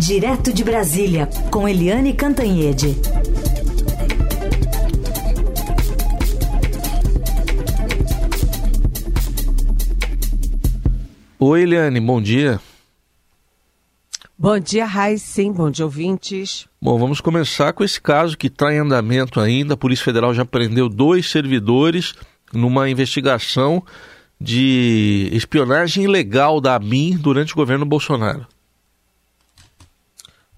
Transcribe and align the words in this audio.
Direto 0.00 0.50
de 0.50 0.64
Brasília, 0.64 1.28
com 1.50 1.68
Eliane 1.68 2.14
Cantanhede. 2.14 2.96
Oi, 11.38 11.62
Eliane, 11.62 12.00
bom 12.00 12.18
dia. 12.18 12.58
Bom 14.38 14.58
dia, 14.58 14.88
Sim, 15.18 15.52
bom 15.52 15.70
dia, 15.70 15.84
ouvintes. 15.84 16.66
Bom, 16.80 16.98
vamos 16.98 17.20
começar 17.20 17.74
com 17.74 17.84
esse 17.84 18.00
caso 18.00 18.38
que 18.38 18.46
está 18.46 18.72
em 18.72 18.78
andamento 18.78 19.38
ainda. 19.38 19.74
A 19.74 19.76
Polícia 19.76 20.06
Federal 20.06 20.32
já 20.32 20.46
prendeu 20.46 20.88
dois 20.88 21.30
servidores 21.30 22.14
numa 22.54 22.88
investigação 22.88 23.84
de 24.40 25.28
espionagem 25.30 26.04
ilegal 26.04 26.58
da 26.58 26.74
ABIN 26.74 27.18
durante 27.18 27.52
o 27.52 27.56
governo 27.56 27.84
Bolsonaro. 27.84 28.46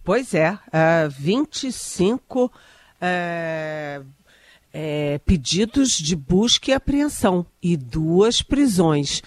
Pois 0.04 0.34
é, 0.34 0.52
uh, 0.52 1.10
25 1.10 2.46
uh, 2.46 2.50
pedidos 5.24 5.92
de 5.92 6.16
busca 6.16 6.70
e 6.70 6.74
apreensão 6.74 7.46
e 7.62 7.76
duas 7.76 8.42
prisões. 8.42 9.22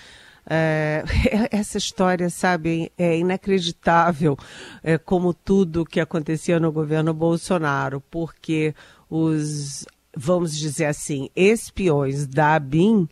É, 0.47 1.03
essa 1.49 1.77
história, 1.77 2.29
sabe, 2.29 2.91
é 2.97 3.17
inacreditável, 3.17 4.37
é, 4.83 4.97
como 4.97 5.33
tudo 5.33 5.85
que 5.85 5.99
acontecia 5.99 6.59
no 6.59 6.71
governo 6.71 7.13
Bolsonaro, 7.13 8.01
porque 8.11 8.75
os, 9.09 9.85
vamos 10.15 10.55
dizer 10.57 10.85
assim, 10.85 11.29
espiões 11.35 12.27
da 12.27 12.55
ABIN, 12.55 13.07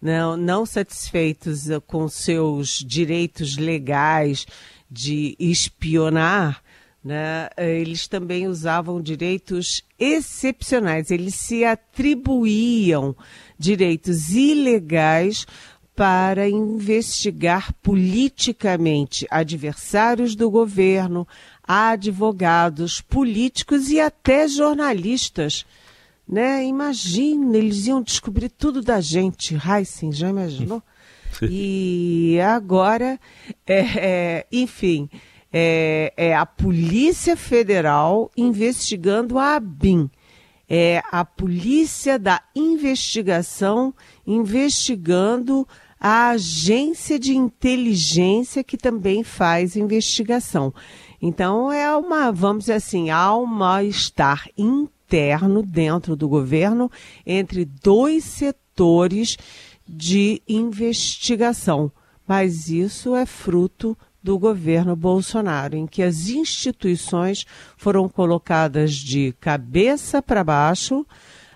não, 0.00 0.36
não 0.36 0.66
satisfeitos 0.66 1.64
com 1.86 2.08
seus 2.08 2.78
direitos 2.78 3.56
legais 3.56 4.46
de 4.88 5.34
espionar, 5.38 6.62
né, 7.06 7.48
eles 7.56 8.08
também 8.08 8.48
usavam 8.48 9.00
direitos 9.00 9.80
excepcionais, 9.96 11.12
eles 11.12 11.36
se 11.36 11.64
atribuíam 11.64 13.14
direitos 13.56 14.30
ilegais 14.30 15.46
para 15.94 16.48
investigar 16.48 17.72
politicamente 17.74 19.24
adversários 19.30 20.34
do 20.34 20.50
governo, 20.50 21.28
advogados, 21.62 23.00
políticos 23.00 23.88
e 23.88 24.00
até 24.00 24.48
jornalistas. 24.48 25.64
Né? 26.28 26.64
Imagina, 26.64 27.56
eles 27.56 27.86
iam 27.86 28.02
descobrir 28.02 28.48
tudo 28.48 28.82
da 28.82 29.00
gente. 29.00 29.54
Heisen, 29.54 30.10
já 30.10 30.28
imaginou? 30.28 30.82
E 31.42 32.40
agora, 32.40 33.20
é, 33.66 33.80
é, 33.80 34.46
enfim, 34.50 35.06
é, 35.58 36.12
é 36.18 36.36
a 36.36 36.44
Polícia 36.44 37.34
Federal 37.34 38.30
investigando 38.36 39.38
a 39.38 39.56
ABIN. 39.56 40.10
É 40.68 41.00
a 41.10 41.24
Polícia 41.24 42.18
da 42.18 42.42
Investigação 42.54 43.94
investigando 44.26 45.66
a 45.98 46.28
agência 46.32 47.18
de 47.18 47.34
inteligência 47.34 48.62
que 48.62 48.76
também 48.76 49.24
faz 49.24 49.76
investigação. 49.76 50.74
Então 51.22 51.72
é 51.72 51.96
uma, 51.96 52.30
vamos 52.30 52.64
dizer 52.64 52.74
assim, 52.74 53.08
há 53.08 53.34
um 53.34 53.46
mal-estar 53.46 54.50
interno 54.58 55.62
dentro 55.62 56.14
do 56.14 56.28
governo 56.28 56.90
entre 57.24 57.64
dois 57.64 58.24
setores 58.24 59.38
de 59.88 60.42
investigação. 60.46 61.90
Mas 62.28 62.68
isso 62.68 63.16
é 63.16 63.24
fruto 63.24 63.96
do 64.26 64.40
governo 64.40 64.96
Bolsonaro, 64.96 65.76
em 65.76 65.86
que 65.86 66.02
as 66.02 66.26
instituições 66.26 67.46
foram 67.76 68.08
colocadas 68.08 68.92
de 68.92 69.32
cabeça 69.40 70.20
para 70.20 70.42
baixo, 70.42 71.06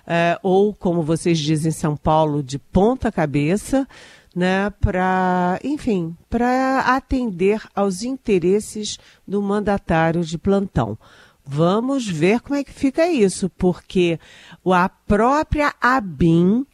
eh, 0.06 0.38
ou, 0.40 0.72
como 0.72 1.02
vocês 1.02 1.36
dizem 1.36 1.70
em 1.70 1.72
São 1.72 1.96
Paulo, 1.96 2.44
de 2.44 2.60
ponta 2.60 3.10
cabeça, 3.10 3.88
né, 4.36 4.70
para, 4.80 5.58
enfim, 5.64 6.16
para 6.28 6.94
atender 6.94 7.60
aos 7.74 8.04
interesses 8.04 9.00
do 9.26 9.42
mandatário 9.42 10.22
de 10.22 10.38
plantão. 10.38 10.96
Vamos 11.44 12.06
ver 12.06 12.40
como 12.40 12.54
é 12.54 12.62
que 12.62 12.72
fica 12.72 13.10
isso, 13.10 13.50
porque 13.50 14.20
a 14.64 14.88
própria 14.88 15.74
ABIN, 15.80 16.64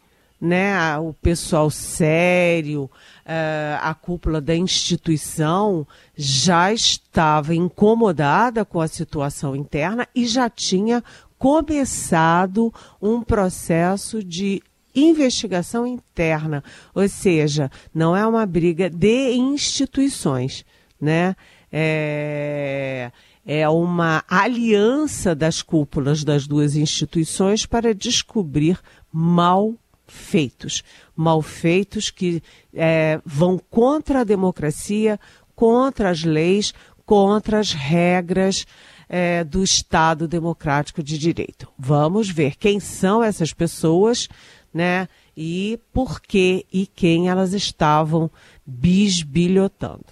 né, 0.41 0.99
o 0.99 1.15
pessoal 1.15 1.71
sério, 1.71 2.91
eh, 3.25 3.79
a 3.81 3.95
cúpula 3.95 4.41
da 4.41 4.55
instituição 4.55 5.87
já 6.15 6.73
estava 6.73 7.55
incomodada 7.55 8.65
com 8.65 8.81
a 8.81 8.89
situação 8.89 9.57
interna 9.57 10.07
e 10.15 10.27
já 10.27 10.51
tinha 10.51 11.03
começado 11.39 12.73
um 13.01 13.23
processo 13.23 14.23
de 14.23 14.63
investigação 14.95 15.87
interna, 15.87 16.65
ou 16.95 17.07
seja, 17.09 17.71
não 17.95 18.17
é 18.17 18.27
uma 18.27 18.47
briga 18.47 18.89
de 18.89 19.33
instituições, 19.35 20.65
né? 20.99 21.37
É, 21.71 23.11
é 23.45 23.69
uma 23.69 24.25
aliança 24.29 25.35
das 25.35 25.61
cúpulas 25.61 26.25
das 26.25 26.47
duas 26.47 26.75
instituições 26.75 27.67
para 27.67 27.95
descobrir 27.95 28.81
mal 29.13 29.75
feitos, 30.07 30.83
mal 31.15 31.43
feitos 31.43 32.11
que 32.11 32.43
é, 32.75 33.21
vão 33.25 33.59
contra 33.59 34.21
a 34.21 34.25
democracia, 34.25 35.19
contra 35.55 36.11
as 36.11 36.23
leis, 36.23 36.73
contra 37.05 37.59
as 37.59 37.73
regras 37.73 38.67
é, 39.09 39.45
do 39.45 39.63
Estado 39.63 40.27
Democrático 40.27 41.03
de 41.03 41.17
Direito. 41.17 41.69
Vamos 41.79 42.29
ver 42.29 42.57
quem 42.57 42.81
são 42.81 43.23
essas 43.23 43.53
pessoas, 43.53 44.29
né? 44.73 45.09
E 45.37 45.79
por 45.93 46.21
que 46.21 46.67
e 46.73 46.87
quem 46.87 47.29
elas 47.29 47.53
estavam 47.53 48.31
bisbilhotando. 48.67 50.05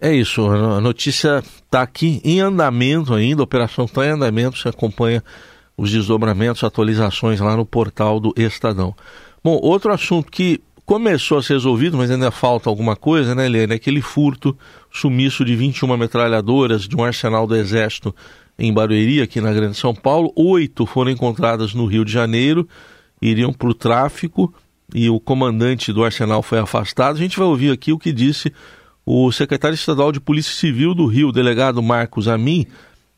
É 0.00 0.12
isso, 0.12 0.44
a 0.46 0.80
notícia 0.80 1.38
está 1.38 1.82
aqui 1.82 2.20
em 2.24 2.40
andamento 2.40 3.14
ainda, 3.14 3.40
a 3.40 3.44
operação 3.44 3.84
está 3.84 4.04
em 4.04 4.10
andamento, 4.10 4.58
você 4.58 4.68
acompanha 4.68 5.22
os 5.76 5.90
desdobramentos, 5.90 6.62
atualizações 6.64 7.40
lá 7.40 7.56
no 7.56 7.66
portal 7.66 8.20
do 8.20 8.32
Estadão. 8.36 8.94
Bom, 9.42 9.58
outro 9.62 9.92
assunto 9.92 10.30
que 10.30 10.60
começou 10.84 11.38
a 11.38 11.42
ser 11.42 11.54
resolvido, 11.54 11.96
mas 11.96 12.10
ainda 12.10 12.30
falta 12.30 12.68
alguma 12.68 12.94
coisa, 12.94 13.34
né, 13.34 13.46
Helene? 13.46 13.74
Aquele 13.74 14.00
furto, 14.00 14.56
sumiço 14.90 15.44
de 15.44 15.56
21 15.56 15.96
metralhadoras 15.96 16.82
de 16.82 16.96
um 16.96 17.02
arsenal 17.02 17.46
do 17.46 17.56
Exército 17.56 18.14
em 18.58 18.72
Barueri, 18.72 19.20
aqui 19.20 19.40
na 19.40 19.52
Grande 19.52 19.76
São 19.76 19.94
Paulo. 19.94 20.32
Oito 20.36 20.86
foram 20.86 21.10
encontradas 21.10 21.74
no 21.74 21.86
Rio 21.86 22.04
de 22.04 22.12
Janeiro, 22.12 22.68
iriam 23.20 23.52
para 23.52 23.68
o 23.68 23.74
tráfico 23.74 24.52
e 24.94 25.08
o 25.08 25.18
comandante 25.18 25.92
do 25.92 26.04
arsenal 26.04 26.42
foi 26.42 26.58
afastado. 26.58 27.16
A 27.16 27.18
gente 27.18 27.38
vai 27.38 27.46
ouvir 27.46 27.70
aqui 27.70 27.92
o 27.92 27.98
que 27.98 28.12
disse 28.12 28.52
o 29.04 29.32
secretário 29.32 29.74
estadual 29.74 30.12
de 30.12 30.20
Polícia 30.20 30.54
Civil 30.54 30.94
do 30.94 31.06
Rio, 31.06 31.32
delegado 31.32 31.82
Marcos 31.82 32.28
Amin. 32.28 32.66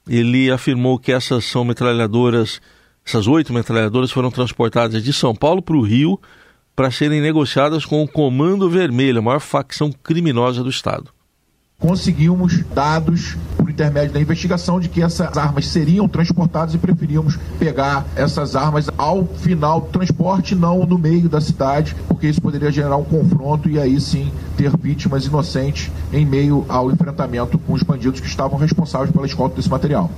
Ele 0.08 0.50
afirmou 0.50 0.98
que 0.98 1.12
essas 1.12 1.44
são 1.44 1.64
metralhadoras, 1.64 2.60
essas 3.06 3.26
oito 3.26 3.52
metralhadoras 3.52 4.10
foram 4.10 4.30
transportadas 4.30 5.02
de 5.02 5.12
São 5.12 5.34
Paulo 5.34 5.62
para 5.62 5.76
o 5.76 5.82
Rio 5.82 6.20
para 6.76 6.90
serem 6.90 7.20
negociadas 7.20 7.84
com 7.84 8.02
o 8.02 8.08
Comando 8.08 8.68
Vermelho, 8.68 9.20
a 9.20 9.22
maior 9.22 9.40
facção 9.40 9.92
criminosa 9.92 10.62
do 10.62 10.70
Estado. 10.70 11.10
Conseguimos 11.78 12.64
dados 12.64 13.36
intermédio 13.74 14.12
da 14.12 14.20
investigação 14.20 14.78
de 14.78 14.88
que 14.88 15.02
essas 15.02 15.36
armas 15.36 15.66
seriam 15.66 16.08
transportadas 16.08 16.74
e 16.74 16.78
preferíamos 16.78 17.36
pegar 17.58 18.06
essas 18.14 18.54
armas 18.54 18.88
ao 18.96 19.26
final 19.26 19.80
do 19.80 19.88
transporte, 19.88 20.54
não 20.54 20.86
no 20.86 20.96
meio 20.96 21.28
da 21.28 21.40
cidade, 21.40 21.94
porque 22.06 22.28
isso 22.28 22.40
poderia 22.40 22.70
gerar 22.70 22.96
um 22.96 23.04
confronto 23.04 23.68
e 23.68 23.78
aí 23.78 24.00
sim 24.00 24.32
ter 24.56 24.74
vítimas 24.76 25.26
inocentes 25.26 25.90
em 26.12 26.24
meio 26.24 26.64
ao 26.68 26.90
enfrentamento 26.90 27.58
com 27.58 27.72
os 27.72 27.82
bandidos 27.82 28.20
que 28.20 28.28
estavam 28.28 28.58
responsáveis 28.58 29.10
pela 29.10 29.26
escolta 29.26 29.56
desse 29.56 29.68
material. 29.68 30.10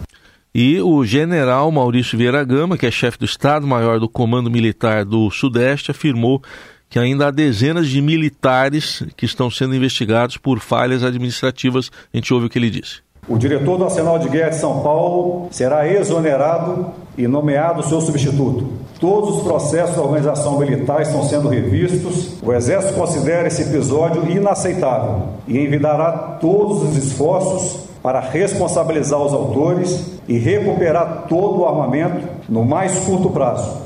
E 0.55 0.81
o 0.81 1.05
general 1.05 1.71
Maurício 1.73 2.17
Vieira 2.17 2.45
Gama, 2.45 2.79
que 2.79 2.87
é 2.87 2.91
chefe 2.91 3.19
do 3.19 3.25
Estado-Maior 3.25 3.99
do 3.99 4.09
Comando 4.09 4.51
Militar 4.51 5.05
do 5.05 5.31
Sudeste, 5.31 5.91
afirmou 5.91 6.43
que 6.89 6.99
ainda 6.99 7.29
há 7.29 7.31
dezenas 7.31 7.89
de 7.89 8.01
militares 8.01 9.03
que 9.17 9.27
estão 9.27 9.51
sendo 9.51 9.75
investigados 9.75 10.37
por 10.37 10.61
falhas 10.61 11.03
administrativas. 11.03 11.91
A 12.13 12.17
gente 12.17 12.33
ouve 12.33 12.47
o 12.47 12.49
que 12.49 12.59
ele 12.59 12.71
disse. 12.71 13.06
O 13.29 13.37
diretor 13.37 13.77
do 13.77 13.85
Arsenal 13.85 14.19
de 14.21 14.29
Guerra 14.29 14.51
de 14.51 14.57
São 14.57 14.83
Paulo 14.83 15.49
será 15.51 15.89
exonerado 15.89 16.93
e 17.19 17.27
nomeado 17.27 17.83
seu 17.83 18.01
substituto. 18.01 18.69
Todos 19.01 19.39
os 19.39 19.43
processos 19.43 19.97
da 19.97 20.03
organização 20.03 20.59
militar 20.59 21.03
estão 21.03 21.25
sendo 21.25 21.49
revistos. 21.49 22.41
O 22.41 22.53
Exército 22.53 22.95
considera 22.95 23.49
esse 23.49 23.63
episódio 23.63 24.31
inaceitável 24.31 25.31
e 25.49 25.59
envidará 25.59 26.39
todos 26.41 26.83
os 26.85 26.97
esforços 26.97 27.87
para 28.01 28.21
responsabilizar 28.21 29.21
os 29.21 29.33
autores 29.33 30.21
e 30.29 30.39
recuperar 30.39 31.25
todo 31.29 31.61
o 31.61 31.67
armamento 31.67 32.25
no 32.49 32.65
mais 32.65 32.97
curto 33.01 33.31
prazo. 33.31 33.83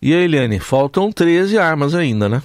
E 0.00 0.14
aí, 0.14 0.24
Eliane, 0.24 0.58
faltam 0.58 1.12
13 1.12 1.58
armas 1.58 1.94
ainda, 1.94 2.28
né? 2.28 2.42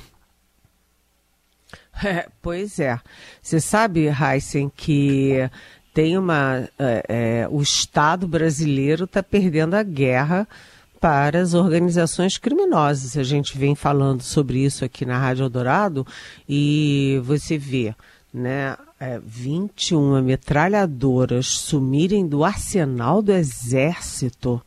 É, 2.04 2.28
pois 2.42 2.80
é. 2.80 3.00
Você 3.42 3.60
sabe, 3.60 4.08
Heisen, 4.08 4.72
que 4.76 5.50
tem 5.98 6.16
uma. 6.16 6.70
É, 6.78 7.06
é, 7.10 7.48
o 7.50 7.60
Estado 7.60 8.28
brasileiro 8.28 9.06
está 9.06 9.24
perdendo 9.24 9.74
a 9.74 9.82
guerra 9.82 10.48
para 11.00 11.42
as 11.42 11.56
organizações 11.56 12.38
criminosas. 12.38 13.18
A 13.18 13.24
gente 13.24 13.58
vem 13.58 13.74
falando 13.74 14.22
sobre 14.22 14.60
isso 14.60 14.86
aqui 14.86 15.08
na 15.08 15.18
Rádio 15.18 15.46
Eldorado 15.46 16.06
e 16.48 17.20
você 17.24 17.58
vê, 17.58 17.96
né? 18.32 18.78
É, 19.00 19.20
21 19.26 20.22
metralhadoras 20.22 21.48
sumirem 21.48 22.28
do 22.28 22.44
arsenal 22.44 23.24
do 23.24 23.32
exército. 23.32 24.62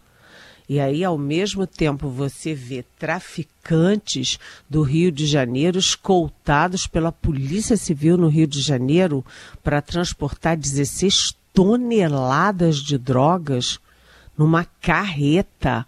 E 0.70 0.78
aí, 0.78 1.02
ao 1.02 1.18
mesmo 1.18 1.66
tempo, 1.66 2.08
você 2.08 2.54
vê 2.54 2.84
traficantes 2.96 4.38
do 4.68 4.82
Rio 4.82 5.10
de 5.10 5.26
Janeiro 5.26 5.80
escoltados 5.80 6.86
pela 6.86 7.10
Polícia 7.10 7.76
Civil 7.76 8.16
no 8.16 8.28
Rio 8.28 8.46
de 8.46 8.60
Janeiro 8.60 9.26
para 9.64 9.82
transportar 9.82 10.56
16 10.56 11.34
toneladas 11.52 12.76
de 12.76 12.96
drogas 12.96 13.80
numa 14.38 14.64
carreta 14.80 15.84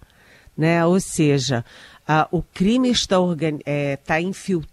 né? 0.57 0.85
Ou 0.85 1.01
seja, 1.01 1.65
o 2.31 2.43
crime 2.43 2.91
está, 2.91 3.17
é, 3.65 3.95
está 3.95 4.21
infiltrado 4.21 4.72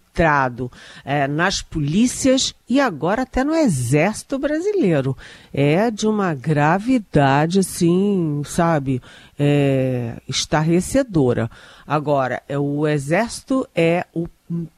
é, 1.04 1.26
nas 1.26 1.62
polícias 1.62 2.54
e 2.68 2.80
agora 2.80 3.22
até 3.22 3.42
no 3.42 3.54
exército 3.54 4.38
brasileiro. 4.38 5.16
É 5.52 5.90
de 5.90 6.06
uma 6.06 6.34
gravidade, 6.34 7.60
assim, 7.60 8.42
sabe, 8.44 9.00
é, 9.38 10.16
estarrecedora. 10.28 11.50
Agora, 11.86 12.42
é, 12.48 12.58
o 12.58 12.86
exército 12.86 13.66
é 13.74 14.04
o 14.14 14.28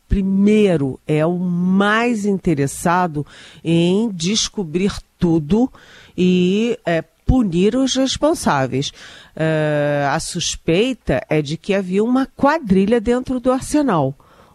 primeiro, 0.09 1.01
é 1.07 1.25
o 1.25 1.39
mais 1.39 2.27
interessado 2.27 3.27
em 3.65 4.11
descobrir 4.11 4.93
tudo 5.19 5.73
e 6.17 6.79
é, 6.85 7.03
punir 7.33 7.75
os 7.75 7.97
responsáveis. 7.97 8.91
Uh, 9.35 10.07
a 10.11 10.21
suspeita 10.21 11.25
é 11.31 11.41
de 11.41 11.57
que 11.57 11.73
havia 11.73 12.05
uma 12.05 12.27
quadrilha 12.27 13.01
dentro 13.01 13.41
do 13.41 13.51
arsenal. 13.51 14.15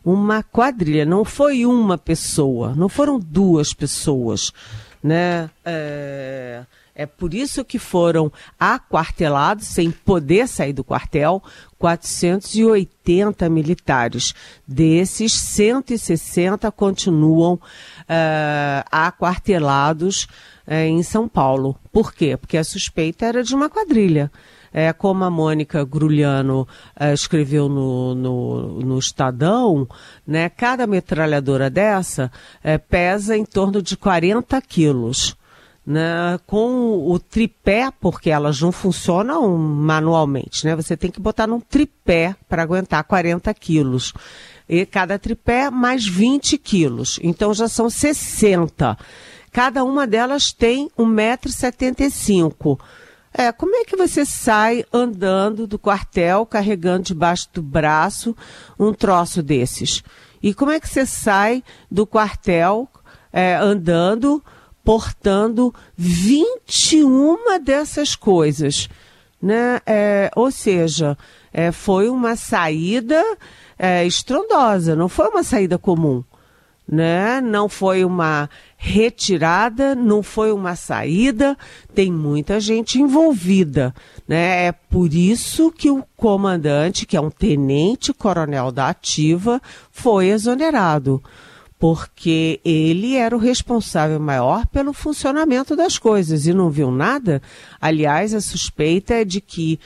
Uma 0.09 0.41
quadrilha, 0.41 1.05
não 1.05 1.25
foi 1.25 1.65
uma 1.65 1.97
pessoa, 1.97 2.73
não 2.73 2.87
foram 2.87 3.19
duas 3.19 3.73
pessoas. 3.73 4.53
Né? 5.03 5.49
Uh, 5.65 6.65
é 6.95 7.05
por 7.05 7.33
isso 7.33 7.65
que 7.65 7.77
foram 7.77 8.31
aquartelados, 8.57 9.67
sem 9.67 9.91
poder 9.91 10.47
sair 10.47 10.71
do 10.71 10.81
quartel, 10.81 11.43
480 11.77 13.49
militares. 13.49 14.33
Desses, 14.65 15.33
160 15.33 16.71
continuam 16.71 17.55
uh, 17.55 18.87
aquartelados 18.89 20.25
é, 20.65 20.87
em 20.87 21.03
São 21.03 21.27
Paulo. 21.27 21.77
Por 21.91 22.13
quê? 22.13 22.37
Porque 22.37 22.55
a 22.55 22.63
suspeita 22.63 23.25
era 23.25 23.43
de 23.43 23.53
uma 23.53 23.69
quadrilha. 23.69 24.31
É, 24.79 24.93
como 24.93 25.23
a 25.23 25.29
Mônica 25.31 25.83
Grulhano 25.83 26.67
é, 26.95 27.11
escreveu 27.11 27.67
no, 27.67 28.13
no, 28.13 28.79
no, 28.79 28.99
Estadão, 28.99 29.87
né, 30.25 30.49
cada 30.49 30.85
metralhadora 30.85 31.67
dessa 31.67 32.31
é, 32.63 32.77
pesa 32.77 33.35
em 33.35 33.43
torno 33.43 33.81
de 33.81 33.97
40 33.97 34.61
quilos. 34.61 35.35
Né, 35.83 36.37
com 36.45 37.09
o 37.09 37.17
tripé, 37.17 37.89
porque 37.99 38.29
elas 38.29 38.61
não 38.61 38.71
funcionam 38.71 39.57
manualmente, 39.57 40.65
né? 40.65 40.75
Você 40.75 40.97
tem 40.97 41.09
que 41.09 41.21
botar 41.21 41.47
num 41.47 41.61
tripé 41.61 42.35
para 42.47 42.61
aguentar 42.61 43.01
40 43.05 43.51
quilos. 43.53 44.13
E 44.67 44.85
cada 44.85 45.17
tripé 45.17 45.71
mais 45.71 46.05
20 46.05 46.57
quilos. 46.57 47.19
Então 47.23 47.53
já 47.53 47.69
são 47.69 47.89
60. 47.89 48.97
Cada 49.51 49.83
uma 49.85 50.05
delas 50.05 50.51
tem 50.51 50.89
1,75m. 50.99 52.77
É, 53.39 53.51
como 53.51 53.75
é 53.75 53.85
que 53.85 53.95
você 53.95 54.25
sai 54.25 54.83
andando 54.91 55.67
do 55.67 55.77
quartel, 55.77 56.43
carregando 56.43 57.03
debaixo 57.03 57.47
do 57.53 57.61
braço 57.61 58.35
um 58.79 58.91
troço 58.91 59.43
desses? 59.43 60.03
E 60.41 60.55
como 60.55 60.71
é 60.71 60.79
que 60.79 60.89
você 60.89 61.05
sai 61.05 61.63
do 61.89 62.07
quartel 62.07 62.89
é, 63.31 63.53
andando, 63.53 64.43
portando 64.83 65.71
21 65.95 67.59
dessas 67.63 68.15
coisas? 68.15 68.89
Né? 69.39 69.81
É, 69.85 70.31
ou 70.35 70.49
seja, 70.49 71.15
é, 71.53 71.71
foi 71.71 72.09
uma 72.09 72.35
saída 72.35 73.23
é, 73.77 74.03
estrondosa, 74.03 74.95
não 74.95 75.07
foi 75.07 75.27
uma 75.27 75.43
saída 75.43 75.77
comum 75.77 76.23
né? 76.87 77.41
Não 77.41 77.67
foi 77.67 78.05
uma 78.05 78.49
retirada, 78.77 79.93
não 79.93 80.23
foi 80.23 80.51
uma 80.51 80.75
saída, 80.75 81.57
tem 81.93 82.11
muita 82.11 82.59
gente 82.59 82.99
envolvida, 82.99 83.93
né? 84.27 84.67
É 84.67 84.71
por 84.71 85.13
isso 85.13 85.71
que 85.71 85.89
o 85.89 86.03
comandante, 86.15 87.05
que 87.05 87.17
é 87.17 87.21
um 87.21 87.29
tenente 87.29 88.13
coronel 88.13 88.71
da 88.71 88.89
ativa, 88.89 89.61
foi 89.91 90.27
exonerado 90.27 91.21
porque 91.79 92.59
ele 92.65 93.15
era 93.15 93.35
o 93.35 93.39
responsável 93.39 94.19
maior 94.19 94.65
pelo 94.67 94.93
funcionamento 94.93 95.75
das 95.75 95.99
coisas 95.99 96.47
e 96.47 96.53
não 96.53 96.69
viu 96.69 96.89
nada. 96.89 97.41
Aliás, 97.79 98.33
a 98.33 98.41
suspeita 98.41 99.13
é 99.13 99.23
de 99.23 99.39
que 99.39 99.79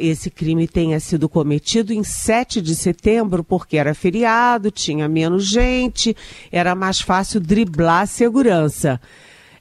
esse 0.00 0.30
crime 0.30 0.68
tenha 0.68 1.00
sido 1.00 1.28
cometido 1.28 1.92
em 1.92 2.04
7 2.04 2.60
de 2.60 2.74
setembro, 2.74 3.42
porque 3.42 3.76
era 3.76 3.94
feriado, 3.94 4.70
tinha 4.70 5.08
menos 5.08 5.46
gente, 5.46 6.16
era 6.52 6.74
mais 6.74 7.00
fácil 7.00 7.40
driblar 7.40 8.02
a 8.02 8.06
segurança. 8.06 9.00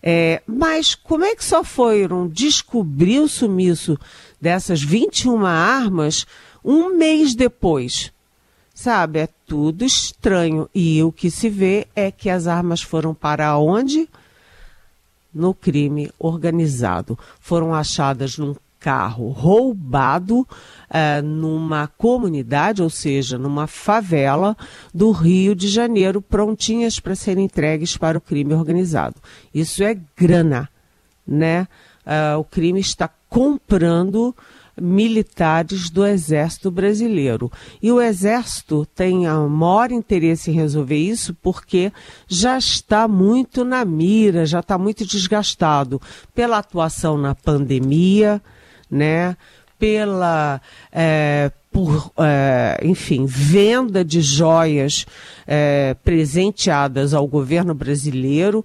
É, 0.05 0.41
mas 0.45 0.93
como 0.93 1.23
é 1.23 1.33
que 1.33 1.45
só 1.45 1.63
foram 1.63 2.27
descobrir 2.27 3.21
o 3.21 3.27
sumiço 3.29 3.97
dessas 4.41 4.83
21 4.83 5.45
armas 5.45 6.25
um 6.63 6.97
mês 6.97 7.33
depois? 7.33 8.11
Sabe, 8.73 9.19
é 9.19 9.29
tudo 9.47 9.85
estranho. 9.85 10.69
E 10.75 11.01
o 11.03 11.11
que 11.11 11.31
se 11.31 11.49
vê 11.49 11.87
é 11.95 12.11
que 12.11 12.29
as 12.29 12.47
armas 12.47 12.81
foram 12.81 13.13
para 13.13 13.57
onde? 13.57 14.09
No 15.33 15.53
crime 15.53 16.11
organizado. 16.19 17.17
Foram 17.39 17.73
achadas 17.73 18.37
num 18.37 18.55
carro 18.83 19.29
roubado 19.29 20.41
uh, 20.41 21.23
numa 21.23 21.87
comunidade, 21.87 22.83
ou 22.83 22.89
seja, 22.89 23.37
numa 23.37 23.65
favela 23.65 24.57
do 24.93 25.11
Rio 25.11 25.55
de 25.55 25.69
Janeiro, 25.69 26.21
prontinhas 26.21 26.99
para 26.99 27.15
serem 27.15 27.45
entregues 27.45 27.95
para 27.95 28.17
o 28.17 28.21
crime 28.21 28.53
organizado. 28.53 29.15
Isso 29.55 29.81
é 29.81 29.97
grana, 30.17 30.69
né? 31.25 31.65
Uh, 32.05 32.39
o 32.39 32.43
crime 32.43 32.81
está 32.81 33.09
comprando 33.29 34.35
militares 34.79 35.89
do 35.89 36.05
Exército 36.05 36.69
Brasileiro. 36.69 37.49
E 37.81 37.89
o 37.89 38.01
Exército 38.01 38.85
tem 38.93 39.29
o 39.29 39.47
maior 39.47 39.91
interesse 39.91 40.51
em 40.51 40.55
resolver 40.55 40.97
isso 40.97 41.33
porque 41.41 41.93
já 42.27 42.57
está 42.57 43.07
muito 43.07 43.63
na 43.63 43.85
mira, 43.85 44.45
já 44.45 44.59
está 44.59 44.77
muito 44.77 45.05
desgastado 45.05 46.01
pela 46.33 46.57
atuação 46.57 47.17
na 47.17 47.33
pandemia, 47.35 48.41
né? 48.93 49.35
Pela. 49.77 50.61
É, 50.91 51.51
por, 51.71 52.11
é, 52.19 52.79
enfim, 52.83 53.25
venda 53.25 54.05
de 54.05 54.21
joias 54.21 55.07
é, 55.47 55.95
presenteadas 56.03 57.15
ao 57.15 57.27
governo 57.27 57.73
brasileiro, 57.73 58.63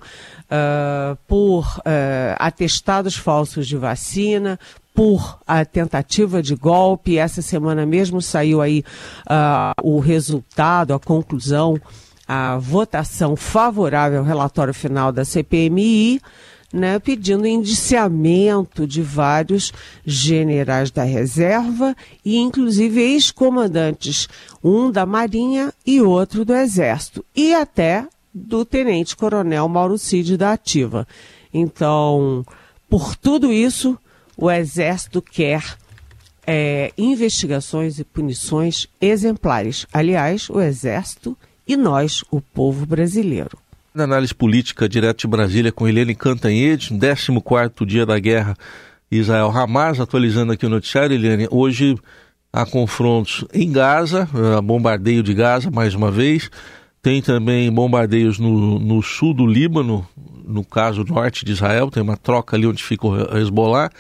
é, 0.50 1.16
por 1.26 1.80
é, 1.86 2.36
atestados 2.38 3.16
falsos 3.16 3.66
de 3.66 3.78
vacina, 3.78 4.60
por 4.98 5.38
a 5.46 5.64
tentativa 5.64 6.42
de 6.42 6.56
golpe. 6.56 7.18
Essa 7.18 7.40
semana 7.40 7.86
mesmo 7.86 8.20
saiu 8.20 8.60
aí 8.60 8.82
uh, 9.30 9.80
o 9.80 10.00
resultado, 10.00 10.92
a 10.92 10.98
conclusão, 10.98 11.80
a 12.26 12.58
votação 12.58 13.36
favorável 13.36 14.18
ao 14.18 14.24
relatório 14.24 14.74
final 14.74 15.12
da 15.12 15.24
CPMI. 15.24 16.20
Né, 16.70 16.98
pedindo 16.98 17.46
indiciamento 17.46 18.86
de 18.86 19.00
vários 19.00 19.72
generais 20.04 20.90
da 20.90 21.02
reserva 21.02 21.96
e 22.22 22.36
inclusive 22.36 23.00
ex-comandantes, 23.00 24.28
um 24.62 24.90
da 24.90 25.06
Marinha 25.06 25.72
e 25.86 26.02
outro 26.02 26.44
do 26.44 26.54
Exército, 26.54 27.24
e 27.34 27.54
até 27.54 28.06
do 28.34 28.66
tenente-coronel 28.66 29.66
Mauro 29.66 29.96
Cid 29.96 30.36
da 30.36 30.52
Ativa. 30.52 31.08
Então, 31.54 32.44
por 32.86 33.16
tudo 33.16 33.50
isso, 33.50 33.98
o 34.36 34.50
Exército 34.50 35.22
quer 35.22 35.64
é, 36.46 36.92
investigações 36.96 37.98
e 37.98 38.04
punições 38.04 38.86
exemplares. 39.00 39.86
Aliás, 39.92 40.48
o 40.48 40.60
Exército 40.60 41.36
e 41.66 41.76
nós, 41.76 42.24
o 42.30 42.40
povo 42.40 42.86
brasileiro. 42.86 43.58
Na 43.98 44.04
análise 44.04 44.32
política 44.32 44.88
direto 44.88 45.22
de 45.22 45.26
Brasília 45.26 45.72
com 45.72 45.88
Helene 45.88 46.14
Cantanhede, 46.14 46.96
14 46.96 47.84
dia 47.84 48.06
da 48.06 48.16
guerra 48.16 48.54
Israel-Hamas, 49.10 49.98
atualizando 49.98 50.52
aqui 50.52 50.64
o 50.64 50.68
noticiário, 50.68 51.16
Helene, 51.16 51.48
hoje 51.50 51.96
há 52.52 52.64
confrontos 52.64 53.44
em 53.52 53.72
Gaza, 53.72 54.28
bombardeio 54.62 55.20
de 55.20 55.34
Gaza 55.34 55.68
mais 55.68 55.96
uma 55.96 56.12
vez, 56.12 56.48
tem 57.02 57.20
também 57.20 57.72
bombardeios 57.72 58.38
no, 58.38 58.78
no 58.78 59.02
sul 59.02 59.34
do 59.34 59.44
Líbano, 59.44 60.06
no 60.46 60.64
caso 60.64 61.02
norte 61.02 61.44
de 61.44 61.50
Israel, 61.50 61.90
tem 61.90 62.00
uma 62.00 62.16
troca 62.16 62.54
ali 62.54 62.68
onde 62.68 62.84
fica 62.84 63.04
o 63.04 63.36
Hezbollah, 63.36 63.90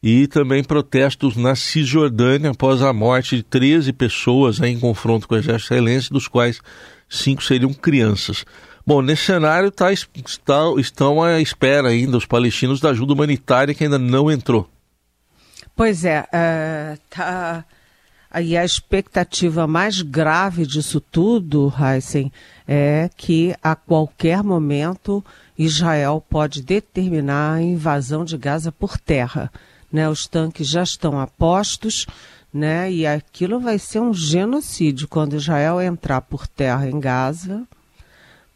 e 0.00 0.28
também 0.28 0.62
protestos 0.62 1.34
na 1.36 1.56
Cisjordânia 1.56 2.50
após 2.50 2.80
a 2.80 2.92
morte 2.92 3.38
de 3.38 3.42
13 3.42 3.92
pessoas 3.92 4.60
em 4.60 4.78
confronto 4.78 5.26
com 5.26 5.34
o 5.34 5.38
exército 5.38 5.74
israelense, 5.74 6.10
dos 6.10 6.28
quais 6.28 6.60
cinco 7.08 7.42
seriam 7.42 7.74
crianças. 7.74 8.44
Bom, 8.86 9.00
nesse 9.00 9.24
cenário 9.26 9.70
tá, 9.70 9.92
está, 9.92 10.60
estão 10.78 11.22
à 11.22 11.40
espera 11.40 11.88
ainda 11.88 12.16
os 12.16 12.26
palestinos 12.26 12.80
da 12.80 12.90
ajuda 12.90 13.12
humanitária 13.12 13.74
que 13.74 13.84
ainda 13.84 13.98
não 13.98 14.30
entrou. 14.30 14.68
Pois 15.74 16.04
é, 16.04 16.20
uh, 16.22 16.98
tá 17.08 17.64
Aí 18.34 18.56
a 18.56 18.64
expectativa 18.64 19.66
mais 19.66 20.00
grave 20.00 20.64
disso 20.64 21.02
tudo, 21.02 21.70
Heisen, 21.78 22.32
é 22.66 23.10
que 23.14 23.54
a 23.62 23.76
qualquer 23.76 24.42
momento 24.42 25.22
Israel 25.58 26.24
pode 26.30 26.62
determinar 26.62 27.56
a 27.56 27.62
invasão 27.62 28.24
de 28.24 28.38
Gaza 28.38 28.72
por 28.72 28.96
terra. 28.96 29.52
Né? 29.92 30.08
Os 30.08 30.26
tanques 30.26 30.66
já 30.66 30.82
estão 30.82 31.20
a 31.20 31.26
postos, 31.26 32.06
né? 32.50 32.90
e 32.90 33.06
aquilo 33.06 33.60
vai 33.60 33.78
ser 33.78 34.00
um 34.00 34.14
genocídio. 34.14 35.06
Quando 35.06 35.36
Israel 35.36 35.78
entrar 35.82 36.22
por 36.22 36.46
terra 36.46 36.88
em 36.88 36.98
Gaza, 36.98 37.68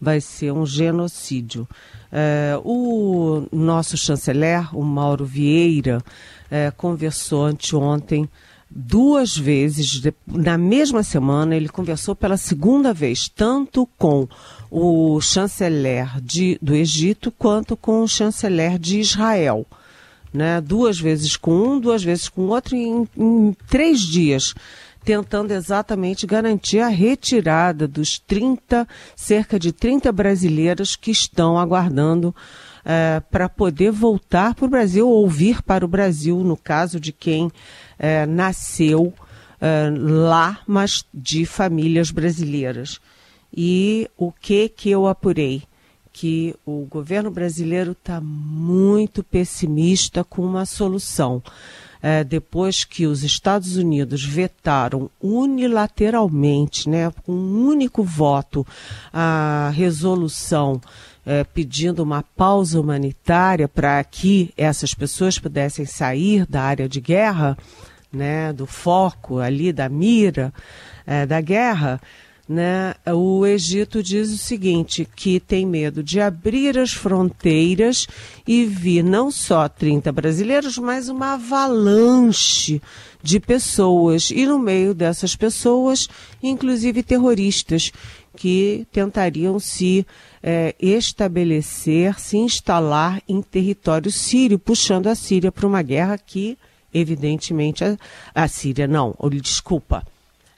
vai 0.00 0.20
ser 0.20 0.52
um 0.52 0.66
genocídio. 0.66 1.68
É, 2.12 2.58
o 2.64 3.46
nosso 3.52 3.96
chanceler, 3.96 4.76
o 4.76 4.82
Mauro 4.82 5.24
Vieira, 5.24 6.02
é, 6.50 6.70
conversou 6.70 7.44
anteontem 7.44 8.28
duas 8.70 9.36
vezes, 9.36 10.02
na 10.26 10.58
mesma 10.58 11.02
semana, 11.02 11.56
ele 11.56 11.68
conversou 11.68 12.14
pela 12.14 12.36
segunda 12.36 12.92
vez, 12.92 13.28
tanto 13.28 13.88
com 13.96 14.28
o 14.70 15.20
chanceler 15.20 16.20
de, 16.20 16.58
do 16.60 16.74
Egito 16.74 17.30
quanto 17.30 17.76
com 17.76 18.02
o 18.02 18.08
chanceler 18.08 18.78
de 18.78 19.00
Israel. 19.00 19.66
Né? 20.32 20.60
Duas 20.60 20.98
vezes 20.98 21.36
com 21.36 21.52
um, 21.52 21.80
duas 21.80 22.02
vezes 22.02 22.28
com 22.28 22.48
outro, 22.48 22.76
em, 22.76 23.08
em 23.16 23.56
três 23.68 24.00
dias 24.00 24.54
tentando 25.06 25.52
exatamente 25.52 26.26
garantir 26.26 26.80
a 26.80 26.88
retirada 26.88 27.86
dos 27.86 28.18
30, 28.18 28.88
cerca 29.14 29.56
de 29.56 29.70
30 29.70 30.10
brasileiros 30.10 30.96
que 30.96 31.12
estão 31.12 31.56
aguardando 31.56 32.30
uh, 32.30 33.22
para 33.30 33.48
poder 33.48 33.92
voltar 33.92 34.56
para 34.56 34.64
o 34.64 34.68
Brasil 34.68 35.08
ou 35.08 35.28
vir 35.28 35.62
para 35.62 35.84
o 35.84 35.88
Brasil, 35.88 36.40
no 36.40 36.56
caso 36.56 36.98
de 36.98 37.12
quem 37.12 37.46
uh, 37.46 37.52
nasceu 38.28 39.04
uh, 39.04 39.14
lá, 39.96 40.58
mas 40.66 41.04
de 41.14 41.46
famílias 41.46 42.10
brasileiras. 42.10 43.00
E 43.56 44.10
o 44.16 44.32
que 44.32 44.68
que 44.68 44.90
eu 44.90 45.06
apurei? 45.06 45.62
Que 46.12 46.52
o 46.66 46.84
governo 46.84 47.30
brasileiro 47.30 47.92
está 47.92 48.20
muito 48.20 49.22
pessimista 49.22 50.24
com 50.24 50.42
uma 50.42 50.66
solução. 50.66 51.40
É, 52.08 52.22
depois 52.22 52.84
que 52.84 53.04
os 53.04 53.24
Estados 53.24 53.76
Unidos 53.76 54.24
vetaram 54.24 55.10
unilateralmente, 55.20 56.88
né, 56.88 57.10
com 57.24 57.32
um 57.32 57.66
único 57.66 58.04
voto, 58.04 58.64
a 59.12 59.72
resolução 59.74 60.80
é, 61.26 61.42
pedindo 61.42 62.04
uma 62.04 62.22
pausa 62.22 62.80
humanitária 62.80 63.66
para 63.66 64.04
que 64.04 64.54
essas 64.56 64.94
pessoas 64.94 65.36
pudessem 65.36 65.84
sair 65.84 66.46
da 66.46 66.62
área 66.62 66.88
de 66.88 67.00
guerra, 67.00 67.58
né, 68.12 68.52
do 68.52 68.66
foco 68.66 69.40
ali, 69.40 69.72
da 69.72 69.88
mira 69.88 70.54
é, 71.04 71.26
da 71.26 71.40
guerra, 71.40 72.00
né, 72.48 72.94
o 73.12 73.44
Egito 73.44 74.02
diz 74.02 74.32
o 74.32 74.38
seguinte, 74.38 75.08
que 75.16 75.40
tem 75.40 75.66
medo 75.66 76.02
de 76.02 76.20
abrir 76.20 76.78
as 76.78 76.92
fronteiras 76.92 78.06
e 78.46 78.64
vir 78.64 79.02
não 79.02 79.30
só 79.30 79.68
30 79.68 80.12
brasileiros, 80.12 80.78
mas 80.78 81.08
uma 81.08 81.34
avalanche 81.34 82.80
de 83.20 83.40
pessoas. 83.40 84.30
E 84.30 84.46
no 84.46 84.58
meio 84.58 84.94
dessas 84.94 85.34
pessoas, 85.34 86.08
inclusive 86.40 87.02
terroristas, 87.02 87.90
que 88.36 88.86
tentariam 88.92 89.58
se 89.58 90.06
é, 90.42 90.74
estabelecer, 90.78 92.20
se 92.20 92.36
instalar 92.36 93.20
em 93.28 93.42
território 93.42 94.12
sírio, 94.12 94.58
puxando 94.58 95.08
a 95.08 95.14
Síria 95.14 95.50
para 95.50 95.66
uma 95.66 95.82
guerra 95.82 96.18
que, 96.18 96.56
evidentemente, 96.94 97.82
a, 97.82 97.96
a 98.34 98.46
Síria 98.46 98.86
não, 98.86 99.16
desculpa, 99.42 100.06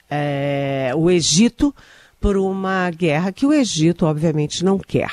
é, 0.09 0.91
o 0.95 1.09
Egito 1.09 1.73
por 2.19 2.35
uma 2.35 2.89
guerra 2.91 3.31
que 3.31 3.45
o 3.45 3.53
Egito, 3.53 4.05
obviamente, 4.05 4.63
não 4.63 4.77
quer. 4.77 5.11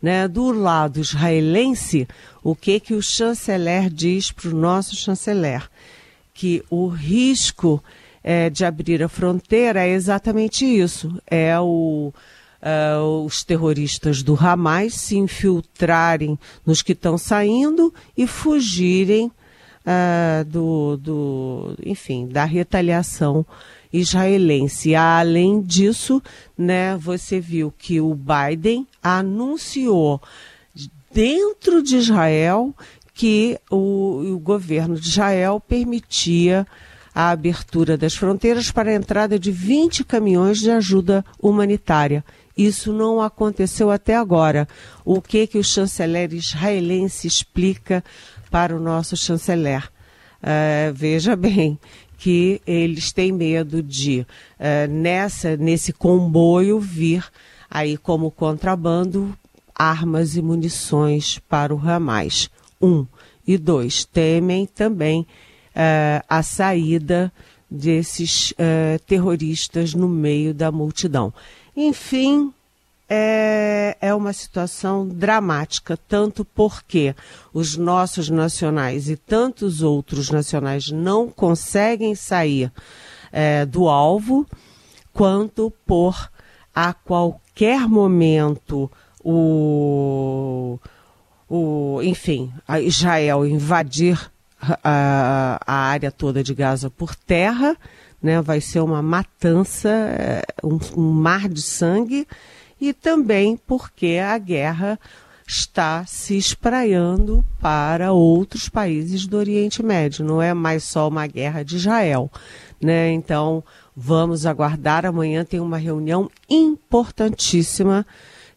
Né? 0.00 0.26
Do 0.26 0.50
lado 0.52 1.00
israelense, 1.00 2.08
o 2.42 2.54
que, 2.54 2.80
que 2.80 2.94
o 2.94 3.02
chanceler 3.02 3.90
diz 3.90 4.30
para 4.32 4.48
o 4.48 4.54
nosso 4.54 4.96
chanceler? 4.96 5.68
Que 6.32 6.62
o 6.70 6.88
risco 6.88 7.82
é, 8.22 8.48
de 8.48 8.64
abrir 8.64 9.02
a 9.02 9.08
fronteira 9.08 9.86
é 9.86 9.90
exatamente 9.90 10.64
isso: 10.64 11.20
é 11.26 11.58
o. 11.58 12.12
Uh, 12.60 13.24
os 13.24 13.44
terroristas 13.44 14.20
do 14.20 14.34
Hamas 14.34 14.92
se 14.94 15.16
infiltrarem 15.16 16.36
nos 16.66 16.82
que 16.82 16.90
estão 16.90 17.16
saindo 17.16 17.94
e 18.16 18.26
fugirem 18.26 19.30
uh, 19.86 20.44
do, 20.44 20.96
do, 20.96 21.76
enfim, 21.86 22.26
da 22.26 22.44
retaliação 22.44 23.46
israelense. 23.92 24.94
Além 24.94 25.60
disso, 25.60 26.22
né, 26.56 26.96
você 26.96 27.40
viu 27.40 27.72
que 27.76 28.00
o 28.00 28.14
Biden 28.14 28.86
anunciou 29.02 30.20
dentro 31.12 31.82
de 31.82 31.96
Israel 31.96 32.74
que 33.14 33.58
o, 33.70 34.34
o 34.34 34.38
governo 34.38 34.94
de 34.94 35.08
Israel 35.08 35.60
permitia 35.60 36.66
a 37.12 37.30
abertura 37.30 37.96
das 37.96 38.14
fronteiras 38.14 38.70
para 38.70 38.90
a 38.90 38.94
entrada 38.94 39.36
de 39.36 39.50
20 39.50 40.04
caminhões 40.04 40.60
de 40.60 40.70
ajuda 40.70 41.24
humanitária. 41.42 42.24
Isso 42.56 42.92
não 42.92 43.20
aconteceu 43.20 43.90
até 43.90 44.14
agora. 44.14 44.68
O 45.04 45.20
que 45.20 45.48
que 45.48 45.58
o 45.58 45.64
chanceler 45.64 46.32
israelense 46.32 47.26
explica 47.26 48.04
para 48.52 48.76
o 48.76 48.78
nosso 48.78 49.16
chanceler? 49.16 49.90
Uh, 50.40 50.94
veja 50.94 51.34
bem 51.34 51.76
que 52.18 52.60
eles 52.66 53.12
têm 53.12 53.32
medo 53.32 53.82
de 53.82 54.26
uh, 54.58 54.90
nessa 54.90 55.56
nesse 55.56 55.92
comboio 55.92 56.80
vir 56.80 57.24
aí 57.70 57.96
como 57.96 58.30
contrabando 58.30 59.32
armas 59.74 60.36
e 60.36 60.42
munições 60.42 61.38
para 61.48 61.74
o 61.74 61.78
Hamas. 61.78 62.50
Um 62.82 63.06
e 63.46 63.56
dois 63.56 64.04
temem 64.04 64.66
também 64.66 65.20
uh, 65.20 66.24
a 66.28 66.42
saída 66.42 67.32
desses 67.70 68.50
uh, 68.52 68.98
terroristas 69.06 69.94
no 69.94 70.08
meio 70.08 70.52
da 70.52 70.72
multidão. 70.72 71.32
Enfim, 71.76 72.52
é, 73.08 73.96
é 74.00 74.14
uma 74.14 74.32
situação 74.32 75.08
dramática, 75.08 75.96
tanto 75.96 76.44
porque 76.44 77.14
os 77.52 77.76
nossos 77.76 78.28
nacionais 78.28 79.08
e 79.08 79.16
tantos 79.16 79.82
outros 79.82 80.30
nacionais 80.30 80.90
não 80.90 81.28
conseguem 81.28 82.14
sair 82.14 82.70
é, 83.32 83.64
do 83.64 83.88
alvo, 83.88 84.46
quanto 85.12 85.72
por 85.86 86.30
a 86.74 86.92
qualquer 86.92 87.88
momento 87.88 88.90
o, 89.24 90.78
o 91.48 92.00
enfim, 92.02 92.52
Israel 92.82 93.46
invadir 93.46 94.30
a, 94.60 95.60
a 95.66 95.74
área 95.74 96.10
toda 96.10 96.42
de 96.42 96.54
Gaza 96.54 96.90
por 96.90 97.14
terra, 97.14 97.76
né? 98.22 98.40
vai 98.42 98.60
ser 98.60 98.80
uma 98.80 99.02
matança, 99.02 99.88
é, 99.88 100.42
um, 100.62 100.78
um 100.96 101.12
mar 101.12 101.48
de 101.48 101.62
sangue, 101.62 102.26
e 102.80 102.92
também 102.92 103.56
porque 103.56 104.18
a 104.22 104.36
guerra 104.38 104.98
está 105.46 106.04
se 106.04 106.36
espraiando 106.36 107.42
para 107.58 108.12
outros 108.12 108.68
países 108.68 109.26
do 109.26 109.38
Oriente 109.38 109.82
Médio. 109.82 110.24
Não 110.24 110.42
é 110.42 110.52
mais 110.52 110.84
só 110.84 111.08
uma 111.08 111.26
guerra 111.26 111.62
de 111.62 111.76
Israel. 111.76 112.30
Né? 112.80 113.10
Então, 113.12 113.64
vamos 113.96 114.44
aguardar. 114.44 115.06
Amanhã 115.06 115.44
tem 115.44 115.58
uma 115.58 115.78
reunião 115.78 116.30
importantíssima, 116.50 118.06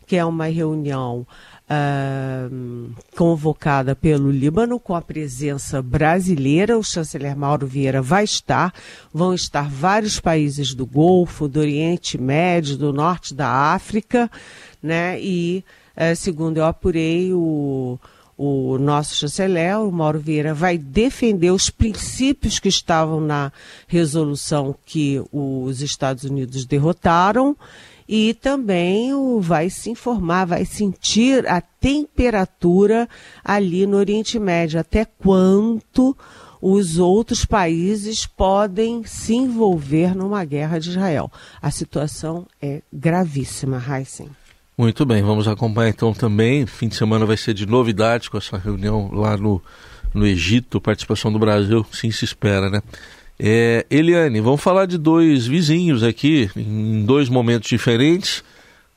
que 0.06 0.18
é 0.18 0.25
uma 0.25 0.46
reunião 0.48 1.25
uh, 1.72 2.94
convocada 3.16 3.96
pelo 3.96 4.30
Líbano, 4.30 4.80
com 4.80 4.94
a 4.94 5.01
presença 5.01 5.82
brasileira. 5.82 6.78
O 6.78 6.84
chanceler 6.84 7.36
Mauro 7.36 7.66
Vieira 7.66 8.01
vai 8.01 8.25
estar. 8.25 8.74
Vão 9.13 9.34
estar 9.34 9.70
vários 9.70 10.20
países 10.20 10.74
do 10.74 10.86
Golfo, 10.86 11.48
do 11.48 11.60
Oriente 11.60 12.18
Médio, 12.18 12.78
do 12.78 12.92
Norte 12.92 13.34
da 13.34 13.48
África, 13.48 14.30
né? 14.84 15.20
E, 15.22 15.63
uh, 15.96 16.16
segundo 16.16 16.58
eu 16.58 16.66
apurei, 16.66 17.34
o 17.34 17.98
o 18.44 18.80
nosso 18.80 19.16
chanceler, 19.16 19.80
o 19.80 19.92
Mauro 19.92 20.20
Vieira, 20.20 20.51
vai 20.51 20.75
defender 20.75 21.51
os 21.51 21.70
princípios 21.70 22.58
que 22.58 22.70
estavam 22.70 23.22
na 23.22 23.51
resolução 23.86 24.75
que 24.84 25.22
os 25.32 25.84
Estados 25.84 26.24
Unidos 26.24 26.66
derrotaram 26.66 27.56
e 28.13 28.34
também 28.34 29.13
vai 29.39 29.70
se 29.70 29.89
informar, 29.89 30.44
vai 30.44 30.65
sentir 30.65 31.48
a 31.48 31.62
temperatura 31.62 33.08
ali 33.41 33.88
no 33.88 33.96
Oriente 33.96 34.38
Médio, 34.38 34.82
até 34.82 35.06
quanto 35.06 36.13
os 36.62 37.00
outros 37.00 37.46
países 37.46 38.25
podem 38.25 39.06
se 39.06 39.34
envolver 39.34 40.13
numa 40.13 40.44
guerra 40.44 40.77
de 40.77 40.89
Israel. 40.89 41.32
A 41.62 41.72
situação 41.72 42.46
é 42.62 42.82
gravíssima, 42.91 43.82
Heisen. 43.82 44.27
Muito 44.77 45.06
bem, 45.06 45.24
vamos 45.24 45.48
acompanhar 45.48 45.91
então 45.91 46.13
também. 46.13 46.65
Fim 46.65 46.89
de 46.89 46.96
semana 46.96 47.25
vai 47.25 47.38
ser 47.38 47.53
de 47.53 47.65
novidades 47.65 48.27
com 48.27 48.38
essa 48.38 48.58
reunião 48.58 49.10
lá 49.13 49.38
no, 49.38 49.63
no 50.13 50.27
Egito, 50.27 50.82
participação 50.82 51.32
do 51.32 51.39
Brasil, 51.39 51.86
sim 51.94 52.12
se 52.12 52.25
espera, 52.25 52.70
né? 52.70 52.82
É, 53.43 53.88
Eliane, 53.89 54.39
vamos 54.39 54.62
falar 54.62 54.86
de 54.86 55.00
dois 55.00 55.48
vizinhos 55.48 56.03
aqui, 56.03 56.48
em 56.55 57.03
dois 57.03 57.27
momentos 57.27 57.67
diferentes. 57.67 58.43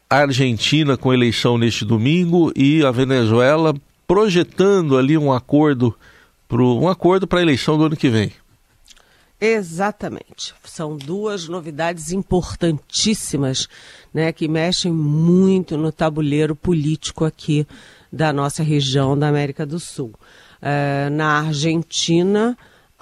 A 0.09 0.19
Argentina 0.19 0.99
com 0.99 1.15
eleição 1.15 1.57
neste 1.57 1.83
domingo 1.83 2.53
e 2.55 2.85
a 2.85 2.91
Venezuela 2.91 3.75
projetando 4.07 4.99
ali 4.99 5.17
um 5.17 5.33
acordo 5.33 5.97
para 6.47 6.63
um 6.63 6.91
acordo 6.91 7.27
para 7.27 7.39
a 7.39 7.43
eleição 7.43 7.79
do 7.79 7.85
ano 7.85 7.97
que 7.97 8.11
vem. 8.11 8.33
Exatamente. 9.41 10.55
São 10.63 10.95
duas 10.95 11.49
novidades 11.49 12.13
importantíssimas, 12.13 13.67
né, 14.13 14.31
que 14.31 14.47
mexem 14.47 14.93
muito 14.93 15.79
no 15.79 15.91
tabuleiro 15.91 16.55
político 16.55 17.25
aqui 17.25 17.67
da 18.13 18.31
nossa 18.31 18.63
região 18.63 19.19
da 19.19 19.27
América 19.27 19.65
do 19.65 19.81
Sul. 19.81 20.13
É, 20.61 21.09
na 21.09 21.47
Argentina, 21.47 22.55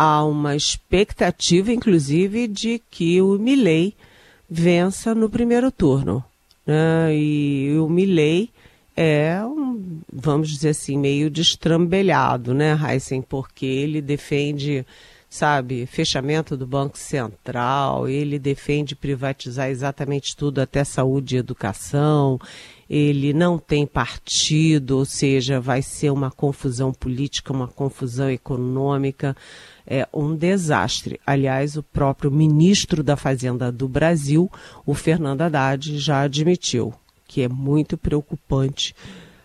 há 0.02 0.24
uma 0.24 0.56
expectativa, 0.56 1.72
inclusive, 1.72 2.48
de 2.48 2.82
que 2.90 3.22
o 3.22 3.38
Milley 3.38 3.94
vença 4.50 5.14
no 5.14 5.30
primeiro 5.30 5.70
turno. 5.70 6.24
Né? 6.66 7.14
E 7.14 7.76
o 7.78 7.88
Milley 7.88 8.50
é, 8.96 9.40
um, 9.44 10.00
vamos 10.12 10.50
dizer 10.50 10.70
assim, 10.70 10.98
meio 10.98 11.30
destrambelhado, 11.30 12.52
né, 12.52 12.76
Heisen? 12.76 13.22
Porque 13.22 13.64
ele 13.64 14.02
defende, 14.02 14.84
sabe, 15.30 15.86
fechamento 15.86 16.56
do 16.56 16.66
Banco 16.66 16.98
Central, 16.98 18.08
ele 18.08 18.40
defende 18.40 18.96
privatizar 18.96 19.70
exatamente 19.70 20.36
tudo, 20.36 20.60
até 20.60 20.82
saúde 20.82 21.36
e 21.36 21.38
educação, 21.38 22.40
ele 22.94 23.32
não 23.32 23.56
tem 23.56 23.86
partido, 23.86 24.98
ou 24.98 25.06
seja, 25.06 25.58
vai 25.58 25.80
ser 25.80 26.10
uma 26.10 26.30
confusão 26.30 26.92
política, 26.92 27.50
uma 27.50 27.66
confusão 27.66 28.28
econômica, 28.28 29.34
é 29.86 30.06
um 30.12 30.36
desastre. 30.36 31.18
Aliás, 31.26 31.74
o 31.74 31.82
próprio 31.82 32.30
ministro 32.30 33.02
da 33.02 33.16
Fazenda 33.16 33.72
do 33.72 33.88
Brasil, 33.88 34.52
o 34.84 34.92
Fernando 34.92 35.40
Haddad, 35.40 35.98
já 35.98 36.20
admitiu 36.20 36.92
que 37.26 37.40
é 37.40 37.48
muito 37.48 37.96
preocupante 37.96 38.94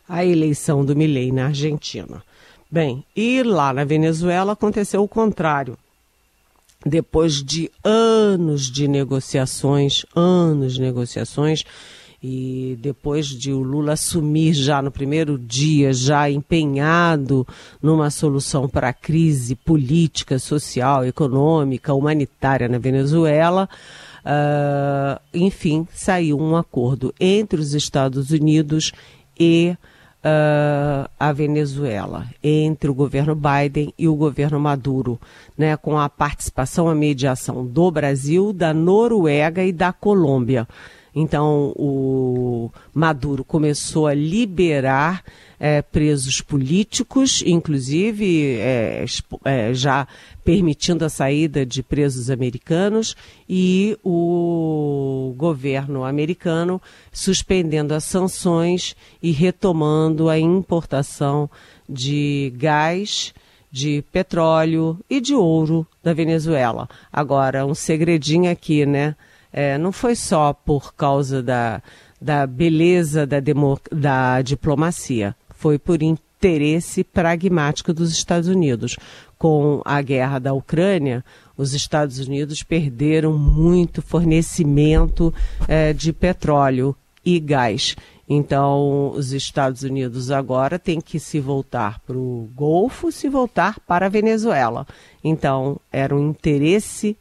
a 0.09 0.25
eleição 0.25 0.83
do 0.83 0.93
Milei 0.93 1.31
na 1.31 1.45
Argentina. 1.45 2.21
Bem, 2.69 3.05
e 3.15 3.41
lá 3.43 3.71
na 3.71 3.85
Venezuela 3.85 4.51
aconteceu 4.51 5.01
o 5.01 5.07
contrário. 5.07 5.77
Depois 6.85 7.41
de 7.41 7.71
anos 7.81 8.69
de 8.69 8.89
negociações, 8.89 10.05
anos 10.13 10.73
de 10.73 10.81
negociações, 10.81 11.63
e 12.21 12.77
depois 12.81 13.27
de 13.27 13.51
o 13.51 13.62
Lula 13.62 13.93
assumir 13.93 14.53
já 14.53 14.81
no 14.81 14.89
primeiro 14.89 15.38
dia, 15.38 15.93
já 15.93 16.29
empenhado 16.29 17.47
numa 17.81 18.09
solução 18.09 18.67
para 18.67 18.89
a 18.89 18.93
crise 18.93 19.55
política, 19.55 20.39
social, 20.39 21.05
econômica, 21.05 21.93
humanitária 21.93 22.67
na 22.67 22.79
Venezuela, 22.79 23.69
uh, 24.25 25.21
enfim, 25.33 25.88
saiu 25.93 26.39
um 26.39 26.55
acordo 26.55 27.13
entre 27.19 27.59
os 27.59 27.74
Estados 27.74 28.31
Unidos 28.31 28.91
e 29.39 29.75
uh, 30.24 31.09
a 31.19 31.31
Venezuela, 31.31 32.25
entre 32.43 32.89
o 32.89 32.93
governo 32.93 33.36
Biden 33.36 33.93
e 33.97 34.07
o 34.07 34.15
governo 34.15 34.59
Maduro, 34.59 35.19
né, 35.57 35.77
com 35.77 35.97
a 35.97 36.09
participação, 36.09 36.88
a 36.89 36.95
mediação 36.95 37.65
do 37.65 37.91
Brasil, 37.91 38.51
da 38.51 38.73
Noruega 38.73 39.63
e 39.63 39.71
da 39.71 39.93
Colômbia. 39.93 40.67
Então, 41.19 41.73
o 41.75 42.69
Maduro 42.93 43.43
começou 43.43 44.06
a 44.06 44.13
liberar 44.13 45.23
é, 45.60 45.82
presos 45.82 46.41
políticos, 46.41 47.41
inclusive 47.43 48.58
é, 48.60 49.03
é, 49.43 49.73
já 49.73 50.08
permitindo 50.43 51.03
a 51.03 51.10
saída 51.10 51.65
de 51.65 51.82
presos 51.82 52.30
americanos, 52.30 53.15
e 53.49 53.97
o 54.03 55.34
governo 55.36 56.06
americano 56.06 56.80
suspendendo 57.12 57.95
as 57.95 58.03
sanções 58.03 58.95
e 59.19 59.32
retomando 59.32 60.30
a 60.30 60.38
importação 60.38 61.49
de 61.89 62.53
gás 62.56 63.34
de 63.71 64.03
petróleo 64.12 64.99
e 65.10 65.19
de 65.19 65.34
ouro 65.34 65.86
da 66.03 66.13
Venezuela. 66.13 66.88
Agora, 67.12 67.65
um 67.65 67.73
segredinho 67.73 68.51
aqui, 68.51 68.86
né? 68.86 69.15
É, 69.51 69.77
não 69.77 69.91
foi 69.91 70.15
só 70.15 70.53
por 70.53 70.93
causa 70.93 71.41
da, 71.41 71.81
da 72.21 72.45
beleza 72.45 73.25
da, 73.25 73.39
demo, 73.39 73.79
da 73.91 74.41
diplomacia, 74.41 75.36
foi 75.55 75.79
por 75.79 76.01
interesse 76.01 77.03
pragmático 77.03 77.93
dos 77.93 78.12
Estados 78.12 78.47
Unidos. 78.47 78.95
Com 79.38 79.81
a 79.86 80.01
guerra 80.01 80.39
da 80.39 80.53
Ucrânia, 80.53 81.23
os 81.55 81.73
Estados 81.73 82.19
Unidos 82.19 82.63
perderam 82.63 83.38
muito 83.38 84.01
fornecimento 84.01 85.33
é, 85.67 85.93
de 85.93 86.12
petróleo 86.12 86.95
e 87.23 87.39
gás. 87.39 87.95
Então, 88.29 89.12
os 89.12 89.31
Estados 89.31 89.83
Unidos 89.83 90.31
agora 90.31 90.77
têm 90.77 90.99
que 90.99 91.19
se 91.19 91.39
voltar 91.39 91.99
para 92.01 92.17
o 92.17 92.49
Golfo, 92.53 93.12
se 93.12 93.29
voltar 93.29 93.79
para 93.79 94.07
a 94.07 94.10
Venezuela. 94.10 94.86
Então, 95.23 95.79
era 95.91 96.13
um 96.13 96.29
interesse 96.29 97.15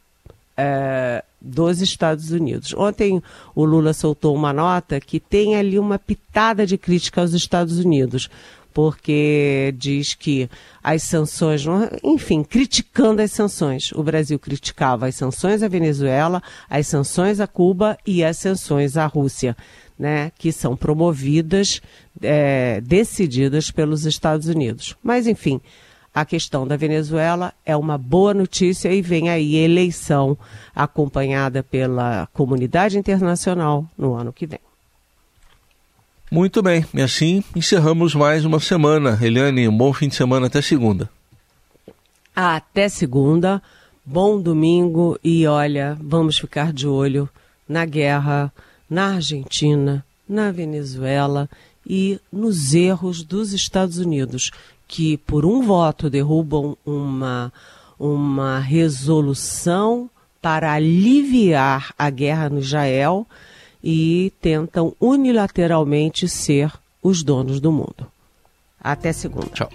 é, 0.56 1.22
dos 1.40 1.80
Estados 1.80 2.30
Unidos. 2.30 2.74
Ontem 2.74 3.22
o 3.54 3.64
Lula 3.64 3.92
soltou 3.92 4.34
uma 4.34 4.52
nota 4.52 5.00
que 5.00 5.20
tem 5.20 5.56
ali 5.56 5.78
uma 5.78 5.98
pitada 5.98 6.66
de 6.66 6.76
crítica 6.78 7.20
aos 7.20 7.32
Estados 7.32 7.78
Unidos, 7.78 8.28
porque 8.72 9.74
diz 9.78 10.12
que 10.14 10.50
as 10.82 11.02
sanções, 11.02 11.64
enfim, 12.04 12.42
criticando 12.42 13.22
as 13.22 13.32
sanções. 13.32 13.90
O 13.92 14.02
Brasil 14.02 14.38
criticava 14.38 15.06
as 15.06 15.14
sanções 15.14 15.62
à 15.62 15.68
Venezuela, 15.68 16.42
as 16.68 16.86
sanções 16.86 17.40
a 17.40 17.46
Cuba 17.46 17.96
e 18.06 18.22
as 18.22 18.36
sanções 18.36 18.96
à 18.96 19.06
Rússia. 19.06 19.56
Né, 19.98 20.30
que 20.36 20.52
são 20.52 20.76
promovidas, 20.76 21.80
é, 22.20 22.82
decididas 22.82 23.70
pelos 23.70 24.04
Estados 24.04 24.46
Unidos. 24.46 24.94
Mas, 25.02 25.26
enfim, 25.26 25.58
a 26.16 26.24
questão 26.24 26.66
da 26.66 26.78
Venezuela 26.78 27.52
é 27.62 27.76
uma 27.76 27.98
boa 27.98 28.32
notícia 28.32 28.90
e 28.90 29.02
vem 29.02 29.28
aí 29.28 29.54
eleição 29.54 30.34
acompanhada 30.74 31.62
pela 31.62 32.26
comunidade 32.32 32.96
internacional 32.96 33.86
no 33.98 34.14
ano 34.14 34.32
que 34.32 34.46
vem. 34.46 34.60
Muito 36.30 36.62
bem, 36.62 36.86
e 36.94 37.02
assim 37.02 37.44
encerramos 37.54 38.14
mais 38.14 38.46
uma 38.46 38.58
semana. 38.60 39.18
Eliane, 39.20 39.68
um 39.68 39.76
bom 39.76 39.92
fim 39.92 40.08
de 40.08 40.14
semana 40.14 40.46
até 40.46 40.62
segunda. 40.62 41.10
Até 42.34 42.88
segunda, 42.88 43.62
bom 44.02 44.40
domingo 44.40 45.18
e 45.22 45.46
olha, 45.46 45.98
vamos 46.00 46.38
ficar 46.38 46.72
de 46.72 46.88
olho 46.88 47.28
na 47.68 47.84
guerra 47.84 48.50
na 48.88 49.16
Argentina, 49.16 50.02
na 50.26 50.50
Venezuela 50.50 51.46
e 51.86 52.18
nos 52.32 52.72
erros 52.72 53.22
dos 53.22 53.52
Estados 53.52 53.98
Unidos 53.98 54.50
que 54.86 55.16
por 55.16 55.44
um 55.44 55.62
voto 55.62 56.08
derrubam 56.08 56.76
uma, 56.84 57.52
uma 57.98 58.58
resolução 58.58 60.08
para 60.40 60.72
aliviar 60.72 61.92
a 61.98 62.08
guerra 62.08 62.48
no 62.48 62.58
Israel 62.58 63.26
e 63.82 64.32
tentam 64.40 64.94
unilateralmente 65.00 66.28
ser 66.28 66.72
os 67.02 67.22
donos 67.22 67.60
do 67.60 67.72
mundo. 67.72 68.06
Até 68.80 69.12
segunda. 69.12 69.48
Tchau. 69.48 69.70